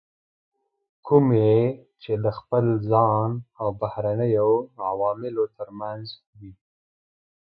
کومې 1.07 1.53
چې 2.01 2.13
د 2.23 2.25
خپل 2.37 2.65
ځان 2.91 3.29
او 3.59 3.67
بهرنیو 3.79 4.49
عواملو 4.89 5.43
ترمنځ 5.57 6.05
وي. 6.37 6.53